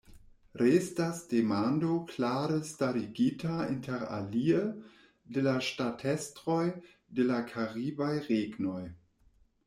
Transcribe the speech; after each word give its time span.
Restas 0.59 1.17
demando 1.31 1.97
klare 2.11 2.55
starigita, 2.69 3.57
interalie, 3.73 4.63
de 5.35 5.43
la 5.49 5.53
ŝtatestroj 5.67 6.63
de 7.19 7.27
la 7.33 7.37
karibaj 7.53 8.09
regnoj. 8.31 8.81